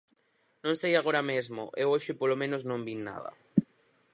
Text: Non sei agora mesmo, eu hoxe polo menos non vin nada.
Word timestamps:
Non 0.63 0.75
sei 0.81 0.93
agora 0.95 1.21
mesmo, 1.31 1.63
eu 1.83 1.87
hoxe 1.93 2.11
polo 2.19 2.39
menos 2.41 2.61
non 2.69 2.85
vin 2.87 2.99
nada. 3.09 3.31